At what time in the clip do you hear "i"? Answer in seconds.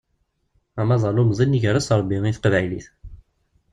2.29-2.33